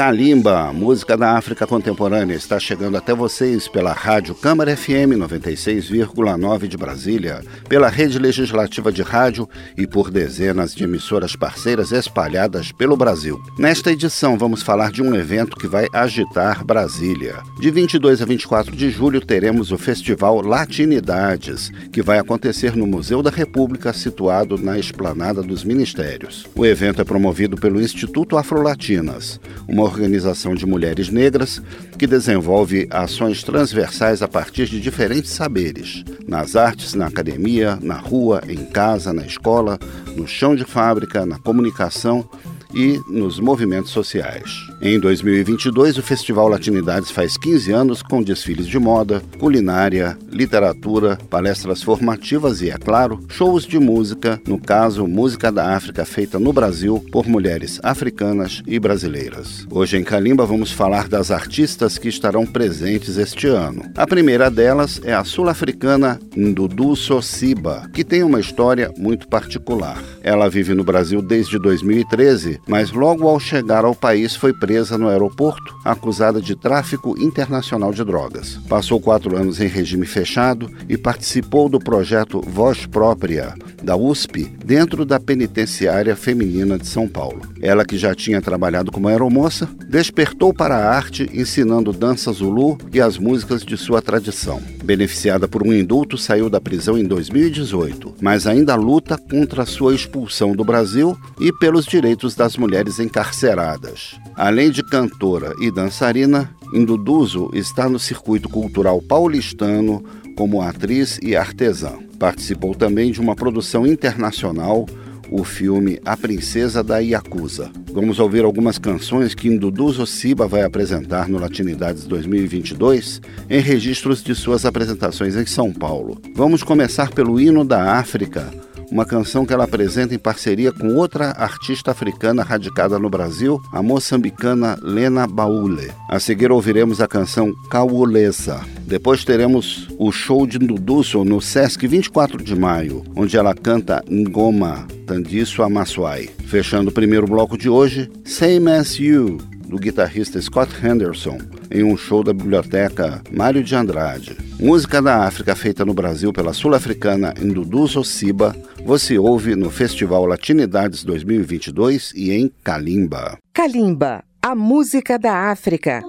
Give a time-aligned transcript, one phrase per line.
[0.00, 6.76] Kalimba, música da África contemporânea, está chegando até vocês pela Rádio Câmara FM 96,9 de
[6.78, 13.38] Brasília, pela Rede Legislativa de Rádio e por dezenas de emissoras parceiras espalhadas pelo Brasil.
[13.58, 17.36] Nesta edição, vamos falar de um evento que vai agitar Brasília.
[17.60, 23.22] De 22 a 24 de julho, teremos o Festival Latinidades, que vai acontecer no Museu
[23.22, 26.46] da República, situado na Esplanada dos Ministérios.
[26.56, 31.60] O evento é promovido pelo Instituto Afrolatinas, uma organização de mulheres negras
[31.98, 38.40] que desenvolve ações transversais a partir de diferentes saberes, nas artes, na academia, na rua,
[38.48, 39.78] em casa, na escola,
[40.16, 42.28] no chão de fábrica, na comunicação
[42.74, 44.50] e nos movimentos sociais.
[44.80, 51.82] Em 2022, o Festival Latinidades faz 15 anos com desfiles de moda, culinária, literatura, palestras
[51.82, 57.04] formativas e, é claro, shows de música, no caso, música da África feita no Brasil
[57.12, 59.66] por mulheres africanas e brasileiras.
[59.70, 63.82] Hoje em Calimba vamos falar das artistas que estarão presentes este ano.
[63.96, 70.02] A primeira delas é a sul-africana Ndudu Sosiba, que tem uma história muito particular.
[70.22, 75.08] Ela vive no Brasil desde 2013, mas logo ao chegar ao país foi presa no
[75.08, 78.58] aeroporto, acusada de tráfico internacional de drogas.
[78.68, 85.04] Passou quatro anos em regime fechado e participou do projeto Voz Própria, da USP, dentro
[85.04, 87.42] da Penitenciária Feminina de São Paulo.
[87.60, 93.00] Ela, que já tinha trabalhado como aeromoça, despertou para a arte ensinando dança zulu e
[93.00, 94.60] as músicas de sua tradição.
[94.90, 100.50] Beneficiada por um indulto, saiu da prisão em 2018, mas ainda luta contra sua expulsão
[100.50, 104.18] do Brasil e pelos direitos das mulheres encarceradas.
[104.34, 110.02] Além de cantora e dançarina, Induduzo está no circuito cultural paulistano
[110.36, 111.92] como atriz e artesã.
[112.18, 114.86] Participou também de uma produção internacional,
[115.30, 117.70] o filme A Princesa da Yakuza.
[117.92, 124.34] Vamos ouvir algumas canções que Induduzo Siba vai apresentar no Latinidades 2022 em registros de
[124.34, 126.20] suas apresentações em São Paulo.
[126.34, 128.50] Vamos começar pelo hino da África,
[128.90, 133.82] uma canção que ela apresenta em parceria com outra artista africana radicada no Brasil, a
[133.82, 135.90] moçambicana Lena Baule.
[136.08, 138.60] A seguir ouviremos a canção Cauolesa.
[138.80, 144.86] Depois teremos o show de Nduduso no Sesc 24 de maio, onde ela canta Ngoma,
[145.06, 146.28] Tandiço Amaswai.
[146.46, 149.38] Fechando o primeiro bloco de hoje, Same As You,
[149.70, 151.38] do guitarrista Scott Henderson
[151.70, 154.36] em um show da biblioteca Mário de Andrade.
[154.58, 158.54] Música da África feita no Brasil pela sul-africana Indudu Sosiba,
[158.84, 163.38] você ouve no Festival Latinidades 2022 e em Kalimba.
[163.54, 166.02] Kalimba, a música da África.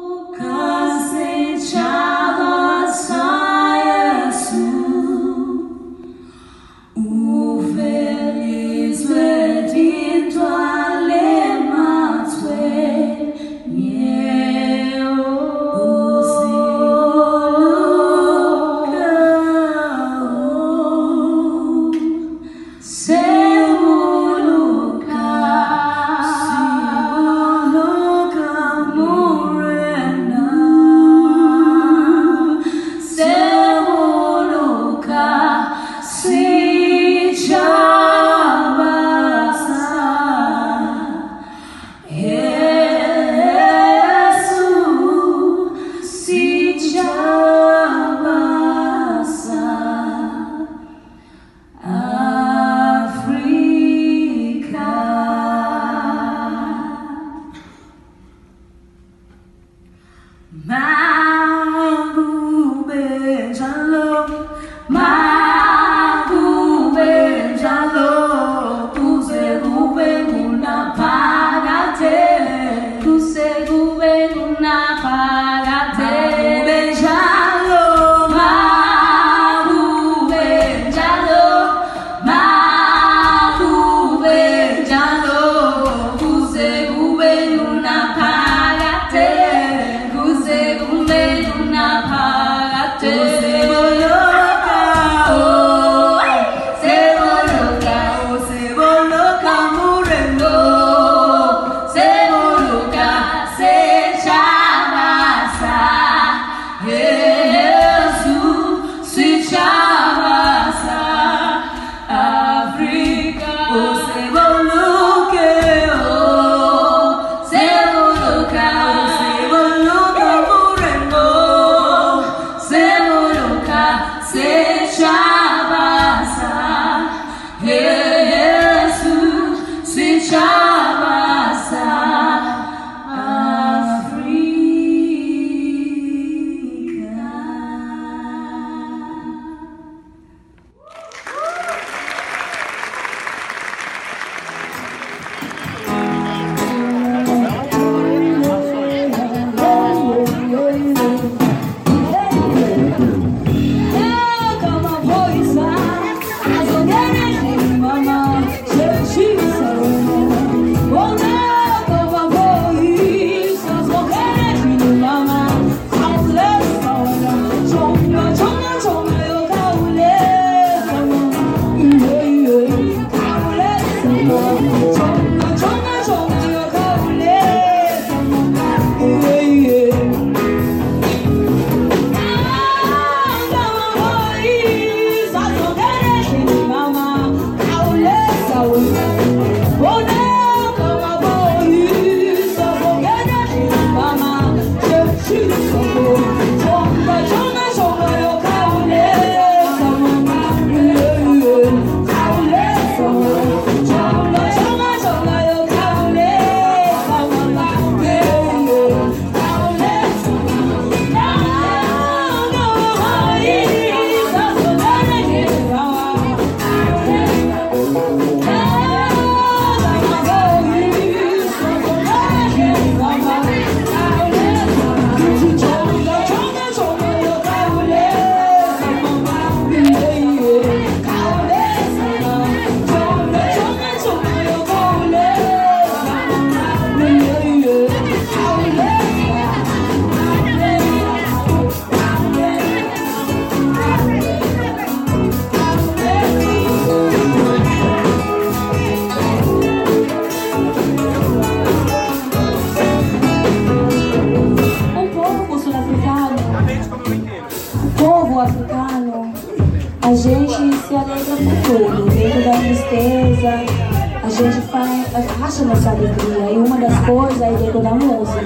[265.62, 266.52] Acha nossa alegria.
[266.52, 268.42] E uma das coisas é dentro da música.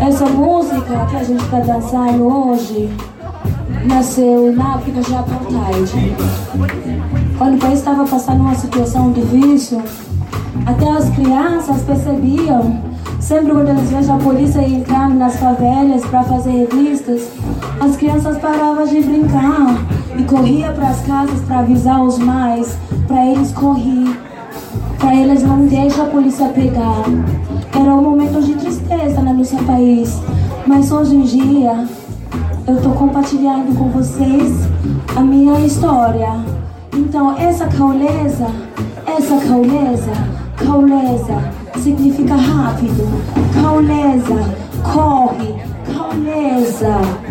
[0.00, 2.90] Essa música que a gente está dançando hoje
[3.86, 6.16] nasceu na África de Apartheid.
[7.38, 9.82] Quando o país estava passando uma situação difícil,
[10.66, 12.80] até as crianças percebiam,
[13.20, 17.28] sempre quando eles veem a polícia entrando nas favelas para fazer revistas,
[17.80, 19.76] as crianças paravam de brincar
[20.16, 22.76] e corriam para as casas para avisar os mais,
[23.08, 24.16] para eles correr,
[25.14, 27.04] eles não deixar a polícia pegar.
[27.74, 30.20] Era um momento de tristeza no nosso país,
[30.66, 31.86] mas hoje em dia
[32.66, 34.52] eu estou compartilhando com vocês
[35.14, 36.40] a minha história.
[36.92, 38.46] Então, essa cauleza,
[39.06, 40.12] essa cauleza,
[40.56, 41.52] cauleza
[41.82, 43.06] significa rápido,
[43.60, 45.54] cauleza, corre,
[45.92, 47.23] cauleza.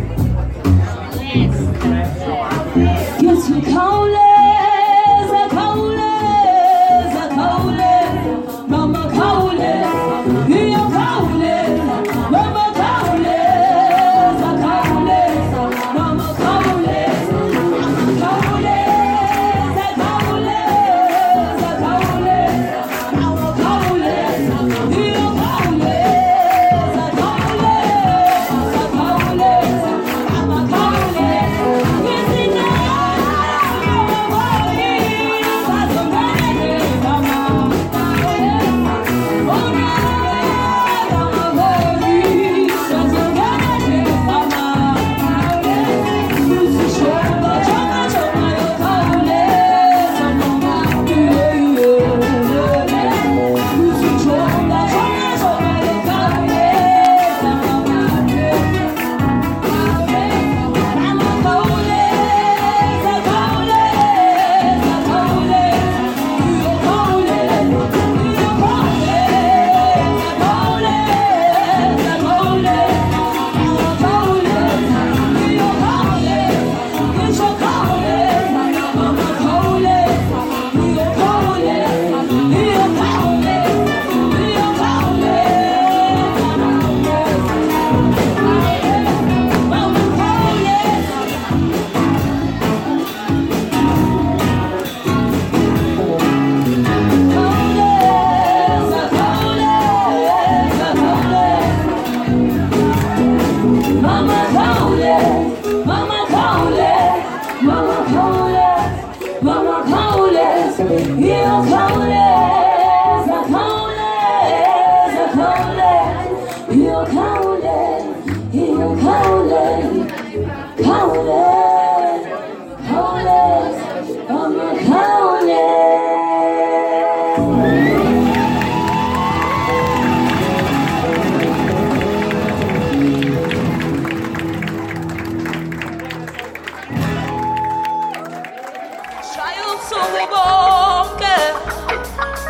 [140.31, 141.35] bonke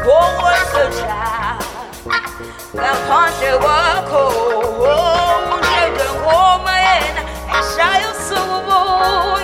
[0.03, 1.57] ngokwesotshana
[2.75, 4.23] ngaphandle kwakho
[5.53, 7.21] unjengengoma yena
[7.57, 9.42] eshaya usuku buya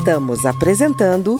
[0.00, 1.38] Estamos apresentando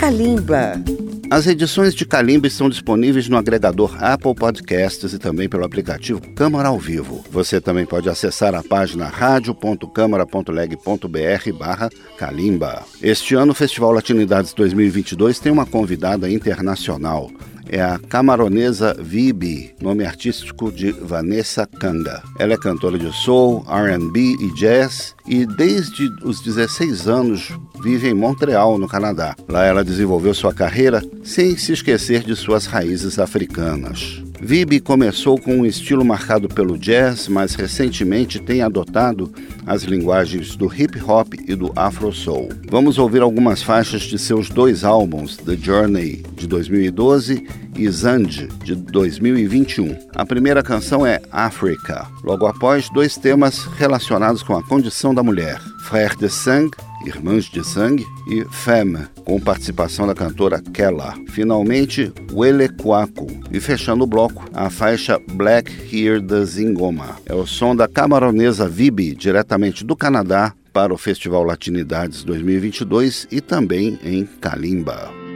[0.00, 0.82] Kalimba.
[1.30, 6.70] As edições de Calimba estão disponíveis no agregador Apple Podcasts e também pelo aplicativo Câmara
[6.70, 7.24] ao Vivo.
[7.30, 11.88] Você também pode acessar a página radio.câmara.leg.br barra
[12.18, 12.82] Calimba.
[13.00, 17.30] Este ano o Festival Latinidades 2022 tem uma convidada internacional
[17.68, 22.22] é a camaronesa Vibi, nome artístico de Vanessa Kanga.
[22.38, 27.52] Ela é cantora de soul, R&B e jazz e desde os 16 anos
[27.82, 29.36] vive em Montreal, no Canadá.
[29.48, 34.22] Lá ela desenvolveu sua carreira sem se esquecer de suas raízes africanas.
[34.40, 39.32] Vibe começou com um estilo marcado pelo jazz, mas recentemente tem adotado
[39.66, 42.48] as linguagens do hip hop e do afro soul.
[42.70, 47.46] Vamos ouvir algumas faixas de seus dois álbuns, The Journey de 2012
[47.76, 49.96] e Zand de 2021.
[50.14, 55.60] A primeira canção é Africa, logo após dois temas relacionados com a condição da mulher,
[55.88, 56.70] Frère de Sang
[57.08, 61.14] Irmãs de Sangue e Femme, com participação da cantora Kella.
[61.28, 63.26] Finalmente, Wele Kwaku.
[63.50, 67.16] E fechando o bloco, a faixa Black Here da Zingoma.
[67.26, 73.40] É o som da camaronesa Vibi, diretamente do Canadá, para o Festival Latinidades 2022 e
[73.40, 75.27] também em Kalimba.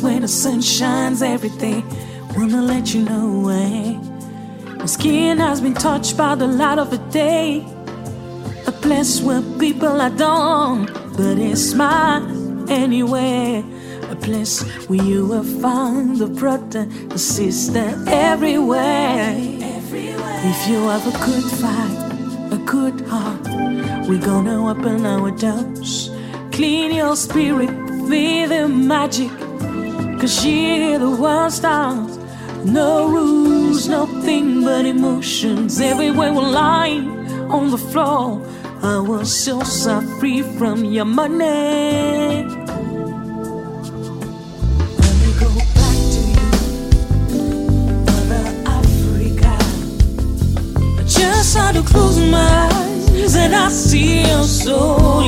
[0.00, 1.82] Where the sun shines every day.
[2.36, 3.98] Wanna let you know why.
[4.78, 7.66] My skin has been touched by the light of the day.
[8.66, 10.86] A place where people are dumb,
[11.16, 13.64] but it's mine anyway.
[14.10, 19.34] A place where you will find the brother, the sister everywhere.
[19.36, 23.46] If you have a good fight, a good heart,
[24.08, 26.10] we're gonna open our doors.
[26.52, 27.70] Clean your spirit,
[28.08, 29.30] feel the magic
[30.20, 32.18] Cause you're the world stars.
[32.66, 35.80] No rules, nothing but emotions.
[35.80, 37.08] Everywhere we're lying
[37.50, 38.46] on the floor.
[38.82, 42.42] I was so set free from your money.
[50.98, 55.19] You, just had to close my eyes and I see your soul,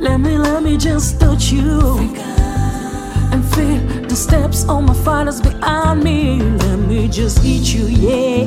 [0.00, 1.98] Let me, let me just touch you
[3.32, 6.40] and feel the steps on my father's behind me.
[6.40, 8.44] Let me just eat you, yeah.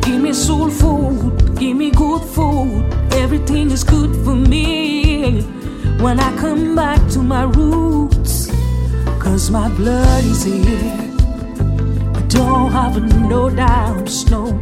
[0.00, 2.84] Give me soul food, give me good food.
[3.12, 5.42] Everything is good for me
[6.00, 8.50] when I come back to my roots.
[9.20, 11.14] Cause my blood is here.
[12.12, 14.60] I don't have no doubts, no.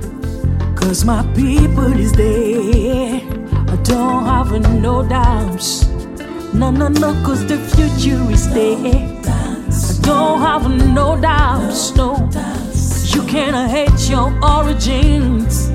[0.76, 3.31] Cause my people is there.
[3.84, 5.86] Don't have no doubts.
[6.54, 8.76] No, no, no, cause the future is there.
[9.26, 12.28] I don't have no doubts, no.
[13.14, 15.68] You can't hate your origins.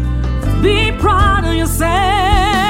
[0.61, 2.66] Be proud of yourself.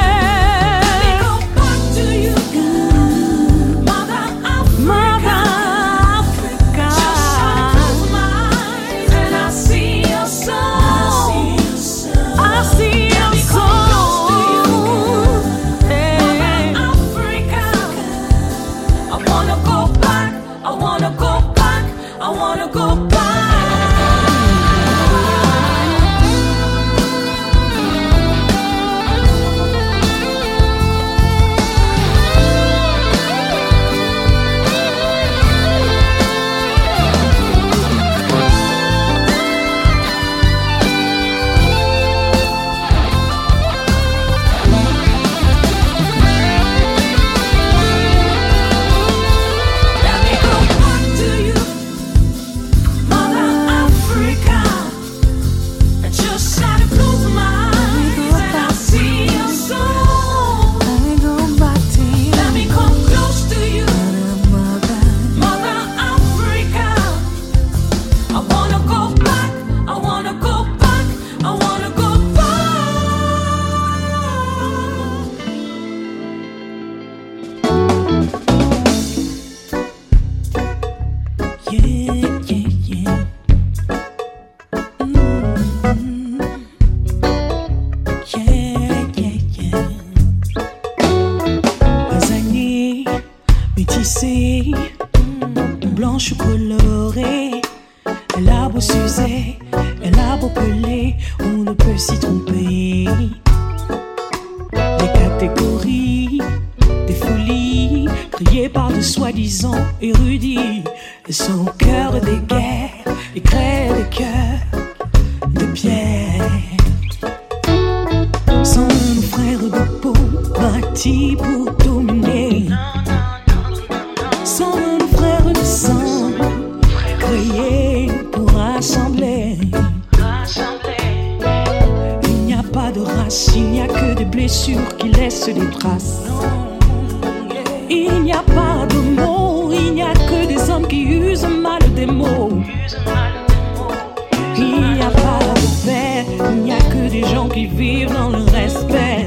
[147.19, 149.25] Les gens qui vivent dans le respect.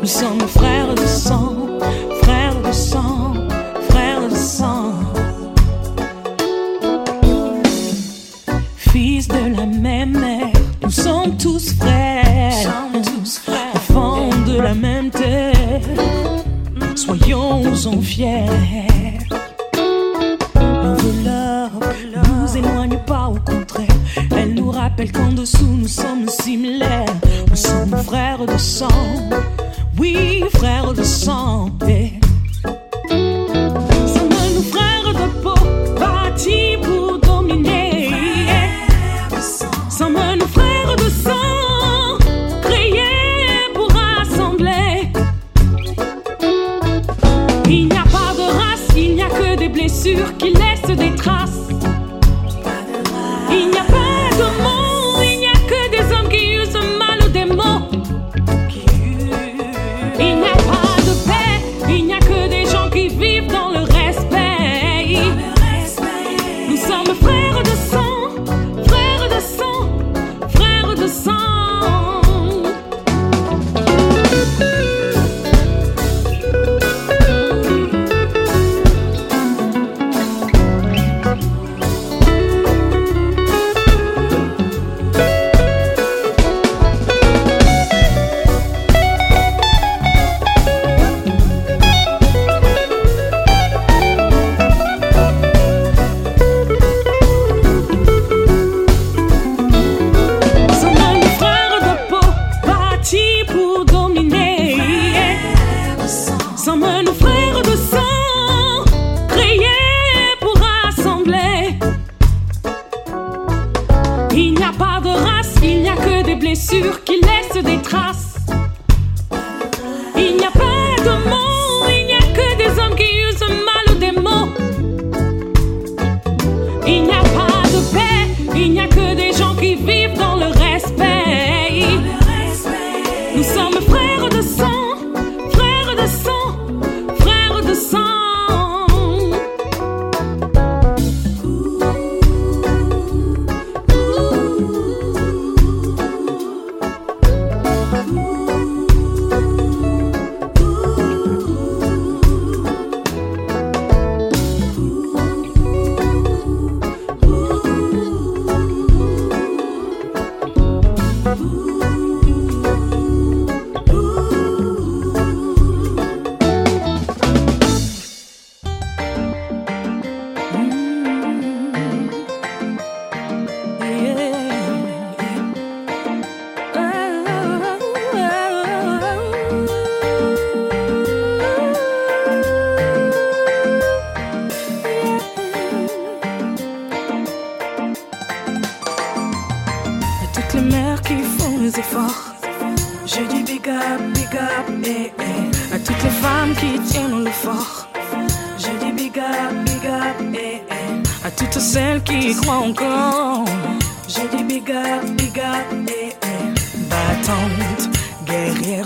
[0.00, 1.54] Nous sommes frères de sang,
[2.22, 3.34] frères de sang,
[3.90, 4.94] frères de sang.
[8.76, 10.52] Fils de la même mère,
[10.82, 12.72] nous sommes tous frères.
[13.74, 15.82] Enfants de la même terre,
[16.94, 19.21] soyons-en fiers.
[28.62, 29.31] song.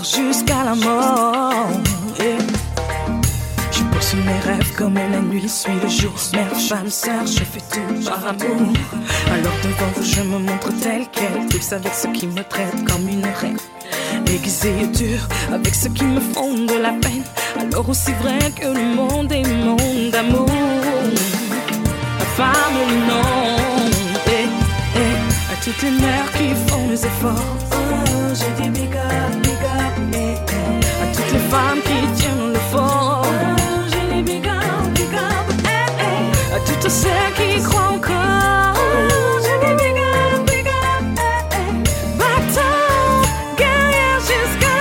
[0.03, 1.69] jusqu'à la mort.
[3.71, 6.13] Je poursuis mes rêves comme la nuit suit le jour.
[6.33, 8.73] Mère, femme, sœur, je fais tout par amour.
[9.31, 13.07] Alors devant vous, je me montre tel quel, plus avec ceux qui me traitent comme
[13.07, 13.57] une reine.
[14.27, 15.19] Aiguisé et dur,
[15.53, 17.23] avec ceux qui me font de la peine.
[17.59, 20.49] Alors aussi vrai que le monde est monde d'amour.
[22.19, 23.55] La femme, non.
[24.27, 25.15] Et, et
[25.53, 27.66] à toutes les mères qui font les efforts
[28.33, 29.93] j'ai dit big up, big up,
[31.13, 33.25] toutes les femmes qui tiennent le fort.
[33.91, 34.53] J'ai dit big up,
[35.65, 36.59] eh, eh.
[36.65, 38.75] toutes celles qui croient encore.
[39.43, 40.77] J'ai dit big up,
[43.59, 44.77] eh, jusqu'à.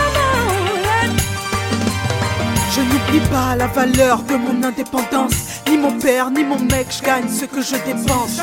[2.75, 5.63] Je n'oublie pas la valeur de mon indépendance.
[5.69, 8.41] Ni mon père, ni mon mec, je gagne ce que je dépense.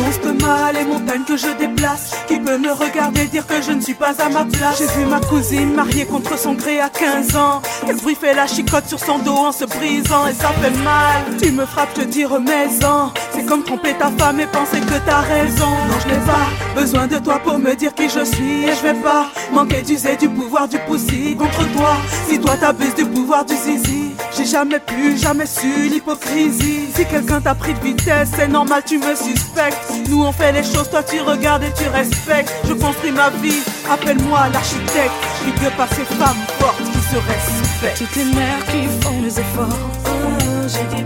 [0.00, 2.12] Fonce de mal les montagnes que je déplace.
[2.26, 5.04] Qui peut me regarder dire que je ne suis pas à ma place J'ai vu
[5.04, 7.60] ma cousine mariée contre son gré à 15 ans.
[7.86, 11.36] Elle bruit fait la chicotte sur son dos en se brisant et ça fait mal.
[11.42, 13.12] Tu me frappes, je dis remets-en.
[13.34, 15.68] C'est comme tromper ta femme et penser que t'as raison.
[15.68, 18.64] Non, je n'ai pas besoin de toi pour me dire qui je suis.
[18.64, 21.96] Et je vais pas manquer d'user du pouvoir du poussi contre toi.
[22.26, 26.86] Si toi t'abuses du pouvoir du zizi, j'ai jamais pu, jamais su l'hypocrisie.
[26.94, 29.89] Si quelqu'un t'a pris de vitesse, c'est normal, tu me suspectes.
[30.08, 32.52] Nous on fait les choses, toi tu regardes et tu respectes.
[32.66, 35.12] Je construis ma vie, appelle-moi l'architecte.
[35.44, 37.98] Je veux pas ces femmes fortes qui se respectent.
[37.98, 39.78] Toutes les mères qui font les efforts.
[40.06, 41.00] Oh, j'ai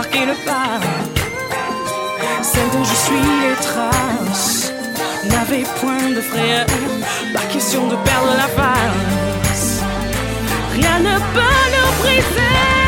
[0.00, 0.80] marquer le pas.
[2.42, 4.72] Celle dont je suis les traces
[5.30, 6.64] N'avait point de frère
[7.34, 9.82] Pas question de perdre la face.
[10.76, 12.79] Rien ne peut nous briser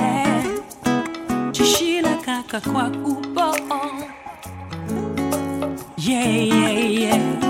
[0.00, 0.60] buyokele
[1.52, 3.56] shishilakaka kwa kubo
[5.98, 7.49] yeah, yeah, yeah.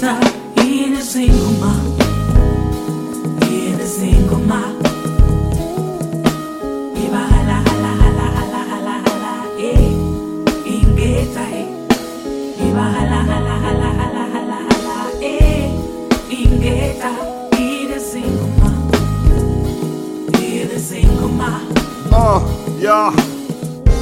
[0.00, 0.20] Ingeta,
[0.64, 1.74] ina singoma,
[3.50, 4.62] ina singoma.
[6.96, 9.92] Iba hala hala hala hala hala hala, eh.
[10.64, 11.68] Ingeta, eh.
[12.64, 15.68] Iba hala hala hala hala hala hala, eh.
[16.30, 17.12] Ingeta,
[17.58, 18.72] ina singoma,
[20.32, 21.60] ina singoma.
[22.10, 22.40] Uh,
[22.80, 23.12] yeah.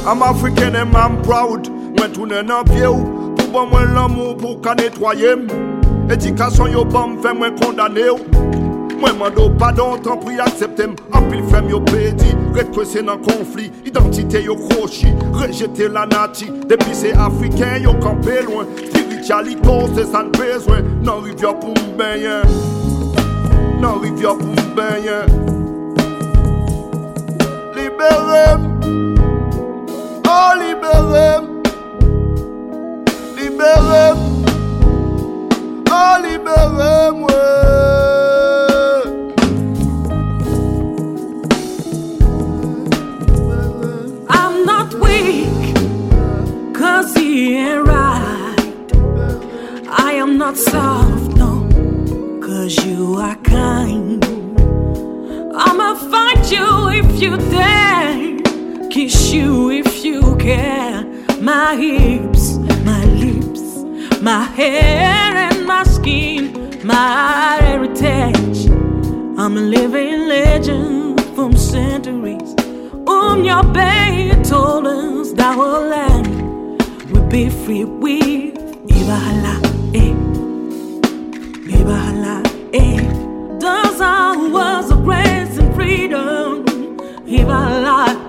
[0.06, 1.66] I'm African and I'm proud.
[1.66, 5.77] Mwen toune nan pye ou Pou ban mwen l'amou pou ka netwaye m
[6.08, 8.46] Edikasyon yo bam fè mwen kondane ou
[8.98, 14.56] Mwen mando padon tan pri akseptem Apil fèm yo pedi Rekwese nan konflik Identite yo
[14.56, 21.22] krochi Rejete la nati Depi se Afriken yo kampe lwen Spiritualito se san bezwen Nan
[21.26, 22.42] rivyo pou mbenyen
[23.82, 25.28] Nan rivyo pou mbenyen
[27.76, 28.66] Liberem
[30.24, 31.52] Oh liberem
[33.36, 34.27] Liberem
[61.40, 65.17] My hips, my lips, my hair
[65.78, 68.66] my skin, my heritage.
[69.38, 72.52] I'm a living legend from centuries.
[73.06, 78.56] Um, your bay told us that our land will be free with
[78.98, 79.54] Ibahala,
[79.94, 80.14] eh.
[81.76, 82.36] Ibahala,
[82.74, 82.98] eh.
[83.60, 84.00] Those
[84.52, 86.64] words of grace and freedom.
[87.24, 88.27] Ibahala,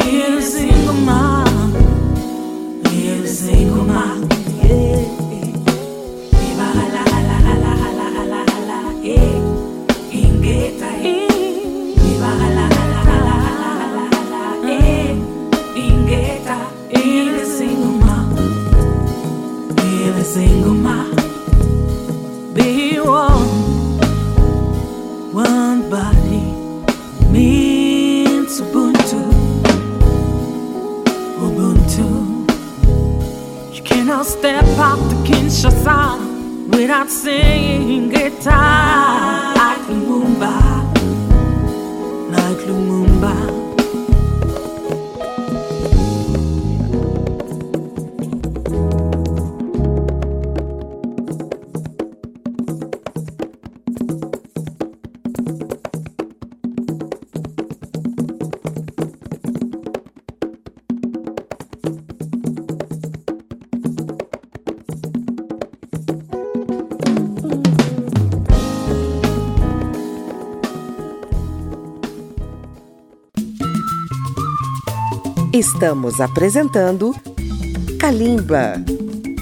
[0.00, 1.37] in a single mile.
[75.78, 77.14] Estamos apresentando
[78.00, 78.82] Kalimba.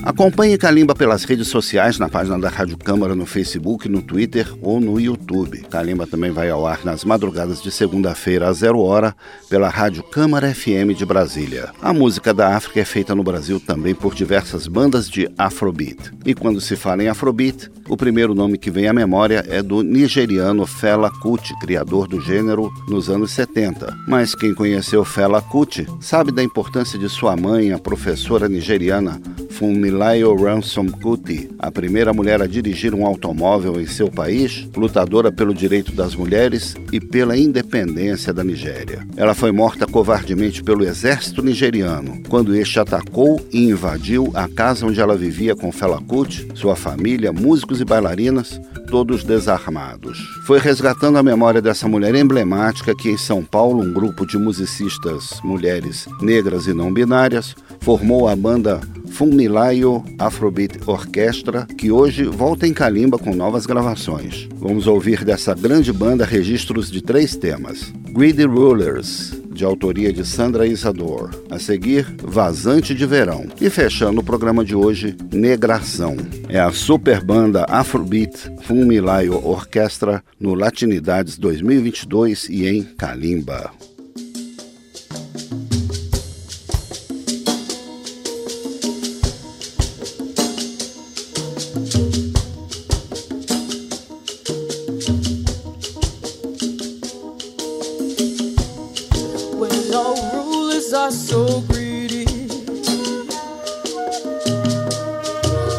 [0.05, 4.79] Acompanhe Kalimba pelas redes sociais, na página da Rádio Câmara no Facebook, no Twitter ou
[4.79, 5.63] no YouTube.
[5.71, 9.17] Kalimba também vai ao ar nas madrugadas de segunda-feira, às zero hora,
[9.49, 11.71] pela Rádio Câmara FM de Brasília.
[11.81, 16.13] A música da África é feita no Brasil também por diversas bandas de Afrobeat.
[16.27, 19.83] E quando se fala em Afrobeat, o primeiro nome que vem à memória é do
[19.83, 23.97] nigeriano Fela Kuti, criador do gênero nos anos 70.
[24.09, 29.21] Mas quem conheceu Fela Kuti sabe da importância de sua mãe, a professora nigeriana
[29.51, 35.55] Funmilayo Ransom Kuti, a primeira mulher a dirigir um automóvel em seu país, lutadora pelo
[35.55, 39.07] direito das mulheres e pela independência da Nigéria.
[39.17, 45.01] Ela foi morta covardemente pelo exército nigeriano quando este atacou e invadiu a casa onde
[45.01, 50.19] ela vivia com Fela Kuti, sua família, músicos e bailarinas, todos desarmados.
[50.47, 55.41] Foi resgatando a memória dessa mulher emblemática que em São Paulo um grupo de musicistas
[55.43, 62.73] mulheres negras e não binárias formou a banda Funmilayo Afrobeat Orquestra, que hoje volta em
[62.73, 64.49] Calimba com novas gravações.
[64.57, 70.67] Vamos ouvir dessa grande banda registros de três temas: Greedy Rulers, de autoria de Sandra
[70.67, 71.31] Isador.
[71.51, 73.47] A seguir, Vazante de Verão.
[73.61, 76.17] E fechando o programa de hoje, Negração.
[76.49, 83.73] É a super banda Afrobeat Funmilayo Orquestra no Latinidades 2022 e em Calimba.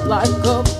[0.07, 0.76] like a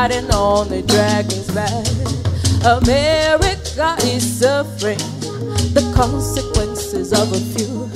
[0.00, 1.84] riding on the dragon's back.
[2.64, 4.96] America is suffering
[5.76, 7.86] the consequences of a few.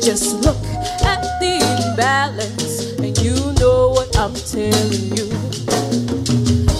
[0.00, 0.62] Just look
[1.02, 1.54] at the
[1.90, 5.26] imbalance, and you know what I'm telling you.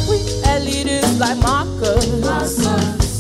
[0.09, 2.62] We had leaders like Marcus.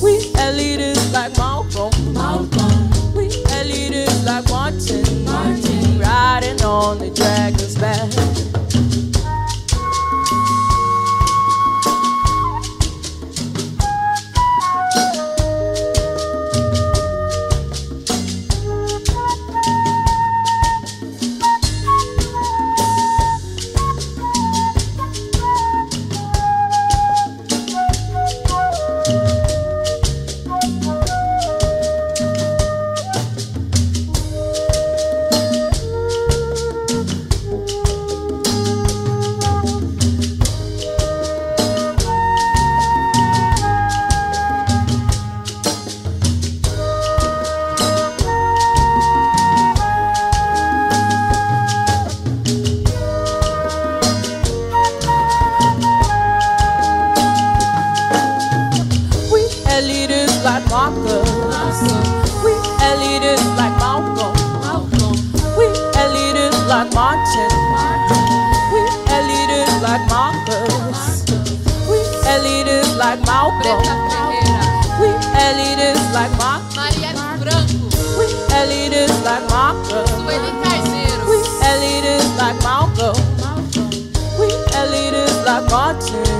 [0.00, 1.90] We had leaders like Malcolm.
[2.14, 3.12] Malcolm.
[3.12, 5.24] We had leaders like Martin.
[5.24, 5.98] Martin.
[5.98, 8.33] Riding on the dragon's back.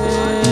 [0.07, 0.43] Amen.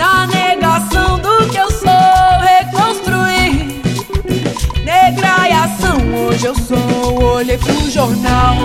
[0.00, 1.90] Na negação do que eu sou,
[2.40, 3.82] reconstruí.
[4.82, 7.22] Negraiação, hoje eu sou.
[7.22, 8.56] Olhei pro jornal,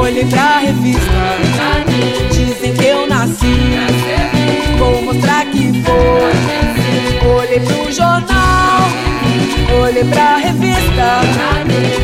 [0.00, 1.02] olhei pra revista.
[2.32, 3.54] Dizem que eu nasci.
[4.78, 7.36] Vou mostrar que vou.
[7.36, 8.80] Olhei pro jornal,
[9.78, 12.03] olhei pra revista.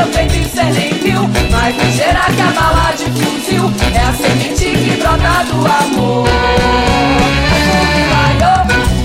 [0.00, 3.70] seu peito em mas Mais ligeira que a bala de fuzil.
[3.94, 6.28] É a semente que brota do amor.
[7.48, 8.52] É fumilaio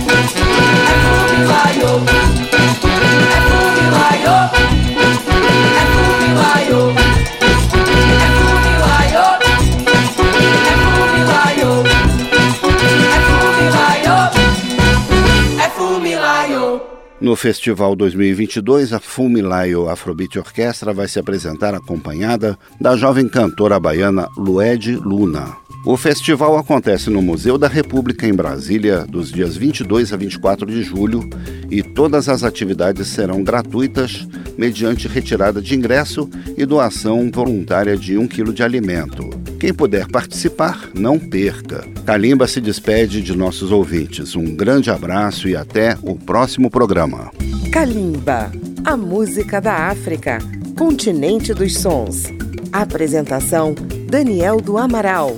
[0.10, 0.96] É
[1.28, 2.35] fumilaio
[17.36, 24.98] Festival 2022, a Fumilayo Afrobeat Orquestra vai se apresentar acompanhada da jovem cantora baiana Lued
[24.98, 25.65] Luna.
[25.86, 30.82] O festival acontece no Museu da República em Brasília dos dias 22 a 24 de
[30.82, 31.30] julho
[31.70, 34.28] e todas as atividades serão gratuitas
[34.58, 36.28] mediante retirada de ingresso
[36.58, 39.30] e doação voluntária de um quilo de alimento.
[39.60, 41.88] Quem puder participar, não perca.
[42.04, 44.36] Kalimba se despede de nossos ouvintes.
[44.36, 47.32] Um grande abraço e até o próximo programa.
[47.72, 48.52] Kalimba,
[48.84, 50.40] a música da África,
[50.76, 52.24] continente dos sons.
[52.72, 53.76] Apresentação:
[54.10, 55.38] Daniel do Amaral.